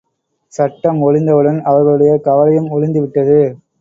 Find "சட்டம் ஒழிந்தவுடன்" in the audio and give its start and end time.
0.53-1.59